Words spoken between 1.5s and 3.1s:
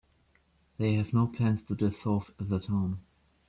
to dissolve the town.